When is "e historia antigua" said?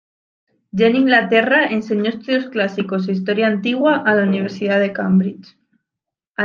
3.07-4.03